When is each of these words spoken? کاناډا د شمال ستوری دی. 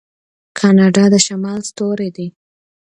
کاناډا 0.59 1.05
د 1.13 1.15
شمال 1.25 1.59
ستوری 1.69 2.09
دی. 2.15 2.27